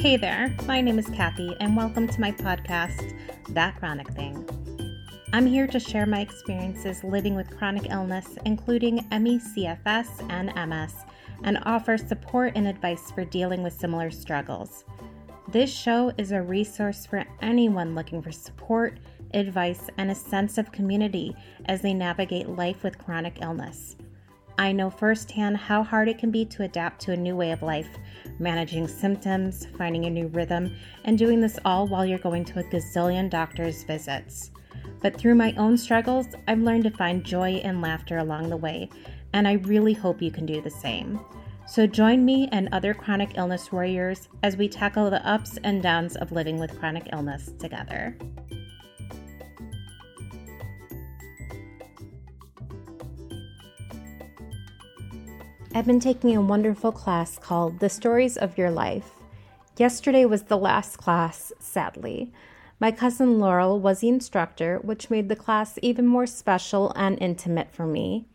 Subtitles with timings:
[0.00, 3.14] Hey there, my name is Cathy, and welcome to my podcast,
[3.50, 4.48] That Chronic Thing.
[5.34, 10.94] I'm here to share my experiences living with chronic illness, including ME, CFS, and MS,
[11.44, 14.84] and offer support and advice for dealing with similar struggles.
[15.48, 18.98] This show is a resource for anyone looking for support,
[19.34, 21.34] advice, and a sense of community
[21.66, 23.96] as they navigate life with chronic illness.
[24.58, 27.62] I know firsthand how hard it can be to adapt to a new way of
[27.62, 27.88] life,
[28.38, 32.64] managing symptoms, finding a new rhythm, and doing this all while you're going to a
[32.64, 34.50] gazillion doctor's visits.
[35.00, 38.90] But through my own struggles, I've learned to find joy and laughter along the way,
[39.32, 41.18] and I really hope you can do the same.
[41.70, 46.16] So join me and other chronic illness warriors as we tackle the ups and downs
[46.16, 48.16] of living with chronic illness together.
[55.72, 59.12] I've been taking a wonderful class called The Stories of Your Life.
[59.76, 62.32] Yesterday was the last class, sadly.
[62.80, 67.70] My cousin Laurel was the instructor, which made the class even more special and intimate
[67.72, 68.26] for me.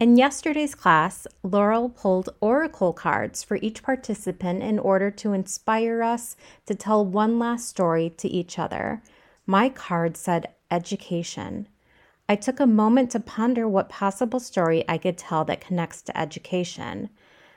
[0.00, 6.38] In yesterday's class, Laurel pulled oracle cards for each participant in order to inspire us
[6.64, 9.02] to tell one last story to each other.
[9.44, 11.68] My card said education.
[12.30, 16.18] I took a moment to ponder what possible story I could tell that connects to
[16.18, 17.10] education.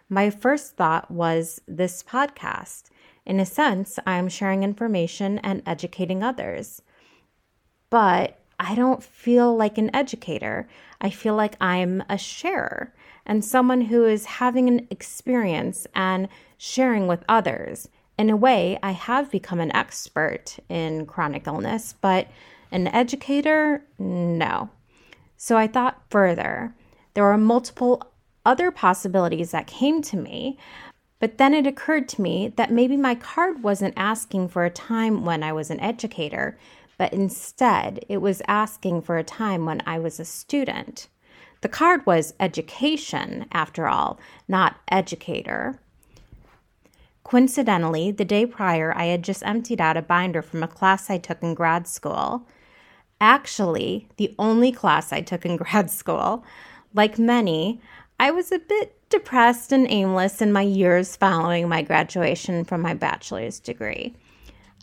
[0.09, 2.89] My first thought was this podcast.
[3.25, 6.81] In a sense, I am sharing information and educating others.
[7.89, 10.69] But I don't feel like an educator.
[11.01, 12.93] I feel like I'm a sharer
[13.25, 17.89] and someone who is having an experience and sharing with others.
[18.17, 22.29] In a way, I have become an expert in chronic illness, but
[22.71, 24.69] an educator, no.
[25.35, 26.73] So I thought further.
[27.15, 28.01] There were multiple
[28.45, 30.57] other possibilities that came to me,
[31.19, 35.25] but then it occurred to me that maybe my card wasn't asking for a time
[35.25, 36.57] when I was an educator,
[36.97, 41.07] but instead it was asking for a time when I was a student.
[41.61, 45.79] The card was education, after all, not educator.
[47.23, 51.17] Coincidentally, the day prior, I had just emptied out a binder from a class I
[51.17, 52.45] took in grad school.
[53.21, 56.43] Actually, the only class I took in grad school.
[56.93, 57.79] Like many,
[58.19, 62.93] I was a bit depressed and aimless in my years following my graduation from my
[62.93, 64.15] bachelor's degree.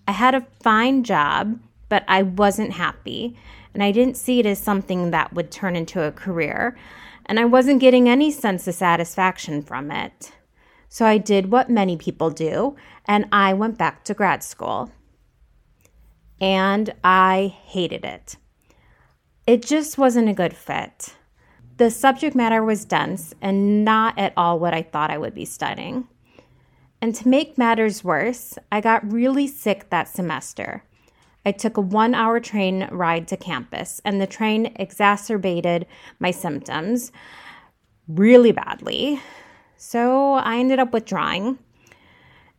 [0.08, 1.58] I had a fine job,
[1.90, 3.36] but I wasn't happy,
[3.74, 6.78] and I didn't see it as something that would turn into a career,
[7.26, 10.32] and I wasn't getting any sense of satisfaction from it.
[10.88, 14.90] So I did what many people do, and I went back to grad school.
[16.40, 18.36] And I hated it.
[19.46, 21.16] It just wasn't a good fit.
[21.76, 25.44] The subject matter was dense and not at all what I thought I would be
[25.44, 26.08] studying.
[27.00, 30.84] And to make matters worse, I got really sick that semester.
[31.44, 35.86] I took a one hour train ride to campus, and the train exacerbated
[36.18, 37.12] my symptoms
[38.08, 39.20] really badly.
[39.76, 41.58] So I ended up withdrawing.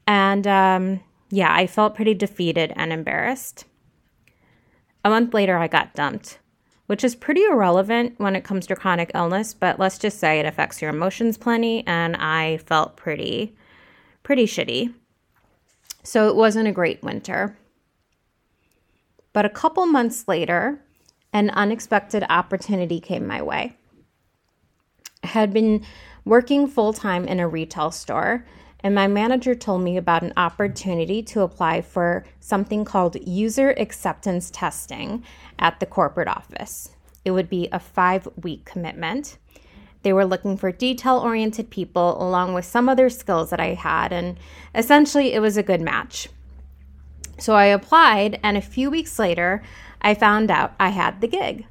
[0.07, 3.65] And um, yeah, I felt pretty defeated and embarrassed.
[5.05, 6.39] A month later, I got dumped
[6.91, 10.45] which is pretty irrelevant when it comes to chronic illness, but let's just say it
[10.45, 13.55] affects your emotions plenty and I felt pretty
[14.23, 14.93] pretty shitty.
[16.03, 17.57] So it wasn't a great winter.
[19.33, 20.83] But a couple months later,
[21.33, 23.77] an unexpected opportunity came my way.
[25.23, 25.85] I had been
[26.25, 28.45] working full time in a retail store,
[28.83, 34.49] and my manager told me about an opportunity to apply for something called user acceptance
[34.49, 35.23] testing
[35.59, 36.89] at the corporate office.
[37.23, 39.37] It would be a five week commitment.
[40.03, 44.11] They were looking for detail oriented people along with some other skills that I had,
[44.11, 44.37] and
[44.73, 46.27] essentially it was a good match.
[47.41, 49.63] So I applied, and a few weeks later,
[49.99, 51.65] I found out I had the gig.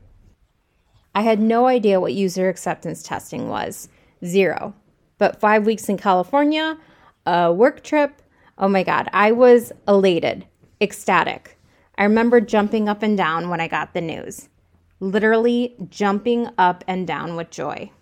[1.15, 3.89] I had no idea what user acceptance testing was
[4.25, 4.75] zero.
[5.19, 6.77] But five weeks in California,
[7.25, 8.21] a work trip,
[8.59, 10.45] oh my God, I was elated,
[10.81, 11.57] ecstatic.
[11.97, 14.49] I remember jumping up and down when I got the news,
[14.99, 17.93] literally jumping up and down with joy.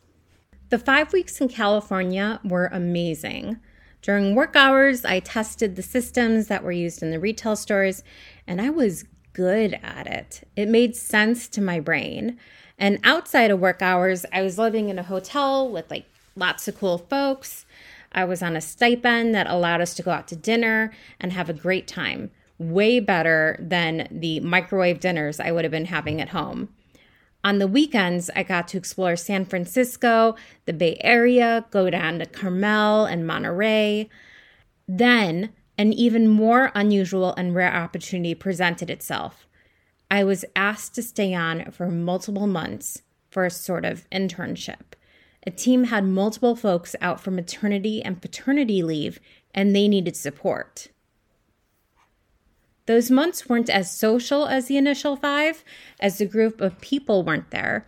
[0.70, 3.60] The five weeks in California were amazing.
[4.02, 8.02] During work hours, I tested the systems that were used in the retail stores,
[8.46, 10.46] and I was good at it.
[10.56, 12.38] It made sense to my brain.
[12.78, 16.06] And outside of work hours, I was living in a hotel with like
[16.36, 17.66] lots of cool folks.
[18.12, 21.50] I was on a stipend that allowed us to go out to dinner and have
[21.50, 26.30] a great time way better than the microwave dinners I would have been having at
[26.30, 26.68] home.
[27.44, 32.26] On the weekends, I got to explore San Francisco, the Bay Area, go down to
[32.26, 34.08] Carmel and Monterey.
[34.88, 39.46] Then, an even more unusual and rare opportunity presented itself.
[40.10, 44.94] I was asked to stay on for multiple months for a sort of internship.
[45.46, 49.20] A team had multiple folks out for maternity and paternity leave,
[49.54, 50.88] and they needed support.
[52.88, 55.62] Those months weren't as social as the initial five,
[56.00, 57.86] as the group of people weren't there.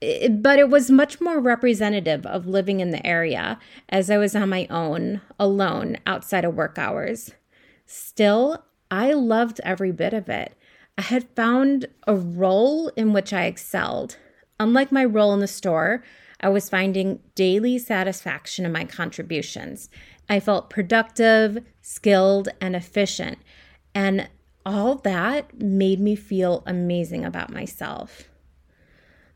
[0.00, 3.58] It, but it was much more representative of living in the area
[3.90, 7.32] as I was on my own, alone, outside of work hours.
[7.84, 10.56] Still, I loved every bit of it.
[10.96, 14.16] I had found a role in which I excelled.
[14.58, 16.02] Unlike my role in the store,
[16.40, 19.90] I was finding daily satisfaction in my contributions.
[20.30, 23.36] I felt productive, skilled, and efficient,
[23.94, 24.28] and
[24.66, 28.28] all that made me feel amazing about myself.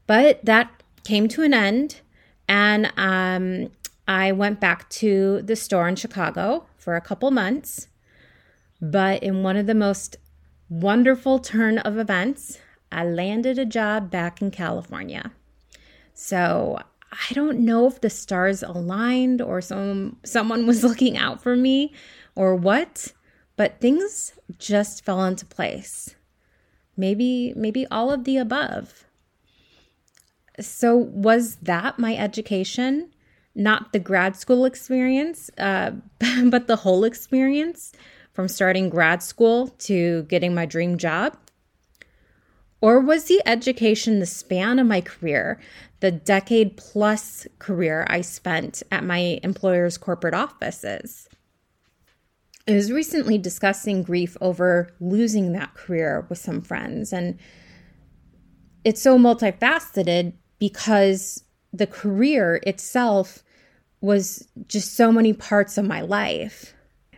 [0.06, 2.00] But that came to an end,
[2.48, 3.70] and um,
[4.06, 7.88] I went back to the store in Chicago for a couple months.
[8.80, 10.16] But in one of the most
[10.70, 12.58] wonderful turn of events,
[12.90, 15.32] I landed a job back in California.
[16.14, 16.78] So
[17.12, 21.92] I don't know if the stars aligned or some someone was looking out for me
[22.34, 23.12] or what,
[23.58, 26.14] but things just fell into place.
[26.96, 29.04] Maybe maybe all of the above.
[30.60, 33.10] So was that my education?
[33.54, 35.90] Not the grad school experience, uh,
[36.46, 37.92] but the whole experience
[38.32, 41.36] from starting grad school to getting my dream job?
[42.80, 45.60] Or was the education the span of my career,
[45.98, 51.28] the decade plus career I spent at my employer's corporate offices?
[52.68, 57.38] I was recently discussing grief over losing that career with some friends, and
[58.84, 61.42] it's so multifaceted because
[61.72, 63.42] the career itself
[64.02, 66.74] was just so many parts of my life.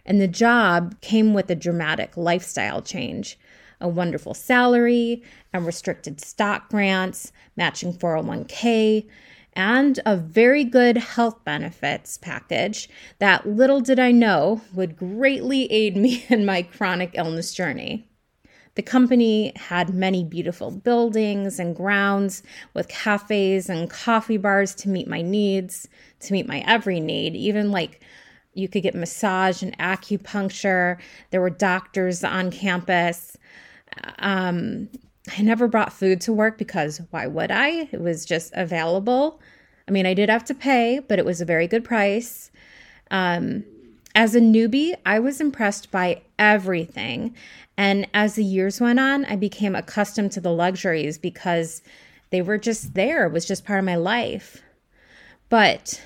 [0.06, 3.38] And the job came with a dramatic lifestyle change
[3.81, 5.23] a wonderful salary
[5.53, 9.06] and restricted stock grants, matching 401k,
[9.55, 12.88] and a very good health benefits package
[13.19, 18.06] that little did I know would greatly aid me in my chronic illness journey.
[18.76, 22.43] The company had many beautiful buildings and grounds
[22.73, 25.88] with cafes and coffee bars to meet my needs,
[26.20, 28.00] to meet my every need, even like
[28.55, 30.99] you could get massage and acupuncture.
[31.31, 33.37] There were doctors on campus.
[34.20, 34.88] Um,
[35.28, 37.88] I never brought food to work because why would I?
[37.93, 39.40] It was just available.
[39.87, 42.50] I mean, I did have to pay, but it was a very good price.
[43.11, 43.64] Um,
[44.14, 47.34] as a newbie, I was impressed by everything.
[47.76, 51.82] And as the years went on, I became accustomed to the luxuries because
[52.31, 53.26] they were just there.
[53.26, 54.62] It was just part of my life.
[55.49, 56.00] But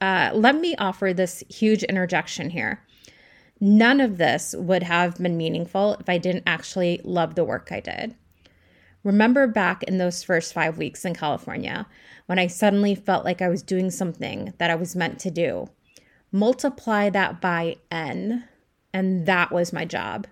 [0.00, 2.82] uh, let me offer this huge interjection here.
[3.60, 7.80] None of this would have been meaningful if I didn't actually love the work I
[7.80, 8.16] did.
[9.04, 11.86] Remember back in those first five weeks in California
[12.26, 15.68] when I suddenly felt like I was doing something that I was meant to do.
[16.30, 18.44] Multiply that by N,
[18.92, 20.26] and that was my job.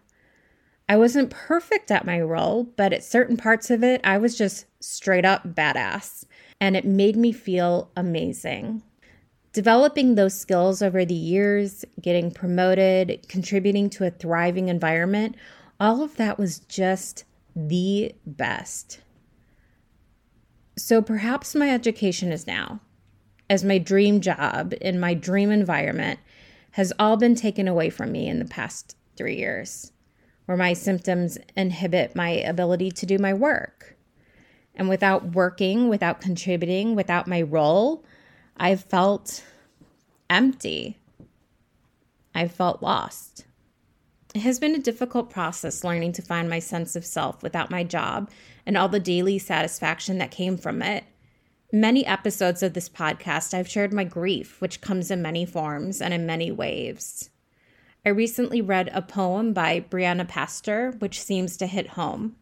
[0.88, 4.66] I wasn't perfect at my role, but at certain parts of it, I was just
[4.80, 6.24] straight up badass,
[6.60, 8.82] and it made me feel amazing
[9.52, 15.36] developing those skills over the years, getting promoted, contributing to a thriving environment,
[15.78, 17.24] all of that was just
[17.54, 19.00] the best.
[20.76, 22.80] So perhaps my education is now,
[23.48, 26.20] as my dream job in my dream environment,
[26.72, 29.92] has all been taken away from me in the past three years,
[30.46, 33.96] where my symptoms inhibit my ability to do my work.
[34.74, 38.04] And without working, without contributing, without my role,
[38.56, 39.44] I've felt
[40.30, 40.98] empty.
[42.34, 43.44] I've felt lost.
[44.32, 47.82] It has been a difficult process learning to find my sense of self without my
[47.82, 48.30] job
[48.64, 51.04] and all the daily satisfaction that came from it.
[51.72, 56.14] many episodes of this podcast, I've shared my grief, which comes in many forms and
[56.14, 57.30] in many waves.
[58.04, 62.36] I recently read a poem by Brianna Pastor, which seems to hit home.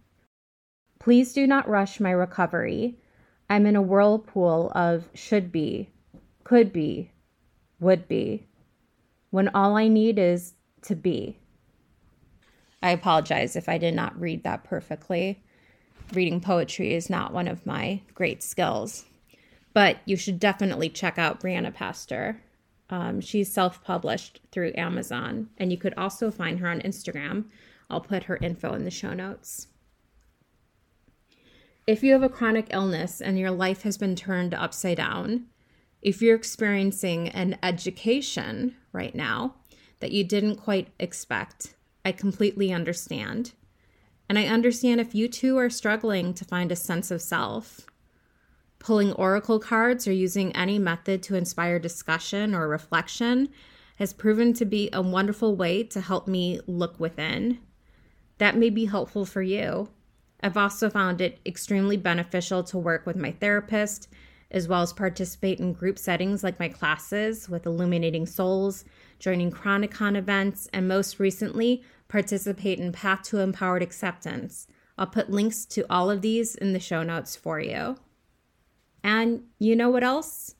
[0.98, 2.98] Please do not rush my recovery.
[3.50, 5.90] I'm in a whirlpool of should be,
[6.44, 7.12] could be,
[7.80, 8.46] would be,
[9.30, 11.38] when all I need is to be.
[12.82, 15.42] I apologize if I did not read that perfectly.
[16.12, 19.04] Reading poetry is not one of my great skills,
[19.74, 22.40] but you should definitely check out Brianna Pastor.
[22.90, 27.44] Um, she's self published through Amazon, and you could also find her on Instagram
[27.90, 29.68] I'll put her info in the show notes.
[31.86, 35.46] If you have a chronic illness and your life has been turned upside down,
[36.02, 39.54] if you're experiencing an education right now
[40.00, 41.74] that you didn't quite expect,
[42.04, 43.52] I completely understand.
[44.28, 47.86] And I understand if you too are struggling to find a sense of self.
[48.78, 53.48] Pulling oracle cards or using any method to inspire discussion or reflection
[53.96, 57.58] has proven to be a wonderful way to help me look within.
[58.38, 59.88] That may be helpful for you.
[60.40, 64.08] I've also found it extremely beneficial to work with my therapist,
[64.52, 68.84] as well as participate in group settings like my classes with Illuminating Souls,
[69.18, 74.66] joining Chronicon events, and most recently, participate in Path to Empowered Acceptance.
[74.96, 77.96] I'll put links to all of these in the show notes for you.
[79.04, 80.54] And you know what else?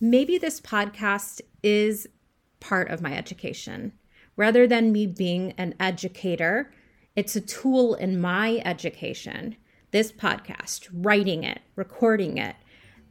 [0.00, 2.06] Maybe this podcast is
[2.60, 3.92] part of my education.
[4.36, 6.72] Rather than me being an educator,
[7.16, 9.56] it's a tool in my education.
[9.90, 12.56] This podcast, writing it, recording it,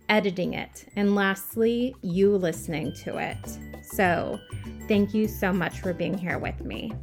[0.10, 3.58] editing it, and lastly, you listening to it.
[3.84, 4.40] So,
[4.88, 6.94] thank you so much for being here with me.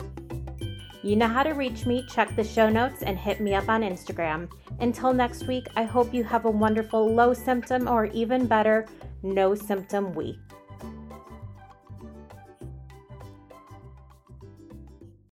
[1.03, 2.05] You know how to reach me.
[2.11, 4.51] Check the show notes and hit me up on Instagram.
[4.81, 8.87] Until next week, I hope you have a wonderful low symptom or even better,
[9.23, 10.39] no symptom week.